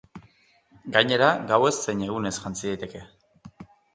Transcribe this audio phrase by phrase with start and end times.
[0.95, 3.05] Gainera, gauez zein egunez jantzi daitezke.